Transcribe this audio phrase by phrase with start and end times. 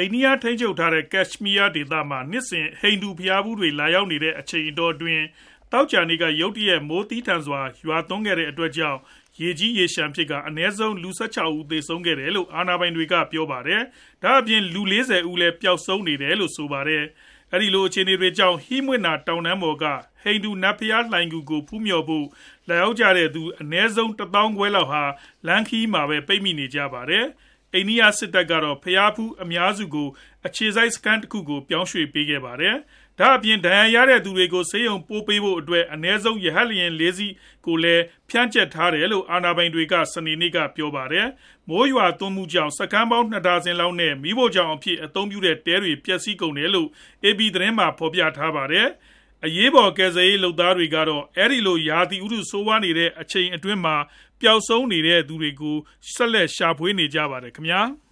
[0.00, 5.24] အိန္ဒိယထိန်းချုပ်ထားတဲ့ ကက်ရှ်မီးယားဒေသမှာ နှစ်စဉ် ဟိန္ဒူဘုရားဖူးတွေ လာရောက်နေတဲ့ အချိန်အတောအတွင်း
[5.72, 8.98] သောကြာနေ့က ရုတ်တရက် မိုးသည်းထန်စွာ ရွာသွန်းခဲ့တဲ့အတွက်ကြောင့်
[9.40, 13.82] ရေကြီးရေလျှံဖြစ်ကာ အနည်းဆုံး လူ ၁၆ ဦး သေဆုံးခဲ့တယ်လို့ အာဏာပိုင်တွေက ပြောပါတယ်။
[14.22, 14.94] ဒါအပြင် လူ၄
[15.26, 17.04] ဝဦးလည်း ပျောက်ဆုံးနေတယ်လို့ ဆိုပါတယ်။
[17.52, 19.84] အဲဒီလို အခြေအနေတွေကြောင့် ဟိမွှတ်နာတောင်တန်းပေါ်က
[20.22, 22.26] ဟိန္ဒူနတ်ဘုရားလှိုဏ်ဂူကို ဖူးမျှော်ဖို့
[22.68, 25.02] လာရောက်ကြတဲ့သူ အနည်းဆုံး ၁ သောင်းခွဲလောက်ဟာ
[25.46, 27.26] လမ်းခရီးမှာပဲ ပိတ်မိနေကြပါတယ်။
[27.74, 30.08] အိန္ဒိယစစ်တပ်ကတော့ ဘုရားဖူးအများစုကို
[30.46, 32.76] အခြေစိုက်စခန်းတခုကို ပြောင်းရွှေ့ပေးခဲ့ပါတယ်။
[33.18, 37.32] ဒါအပြင် ဒဏ်ရာရတဲ့သူတွေကို ဆေးရုံပို့ပေးဖို့အတွက် အနည်းဆုံး ရဟတ်ယာဉ် ၄ စီး
[37.66, 41.26] ကိုလည်း ဖြန့်ကျက်ထားတယ်လို့ အာဏာပိုင်တွေက စနေနေ့က ပြောပါတယ်။
[41.68, 46.88] မိုးရွာသွန်းမှုကြောင့် စခန်းပေါင်း ၂ ဒါဇင်လောက်နဲ့ မီးဖိုချောင်အဖြစ် အသုံးပြုတဲ့ တဲတွေ ပျက်စီးကုန်တယ်လို့
[47.24, 48.88] AP သတင်းမှာ ဖော်ပြထားပါတယ်။
[49.46, 53.96] အရေးပေါ် ကယ်ဆယ်ရေးလုပ်သားတွေကတော့ အဲဒီလို ရာသီဥတု ဆိုးဝါးနေတဲ့ အချိန်အတွင်းမှာ
[54.40, 55.76] ပျောက်ဆုံးနေတဲ့သူတွေကို
[56.12, 57.80] ဆက်လက် ရှာဖွေနေကြပါတယ်ခင်ဗျာ။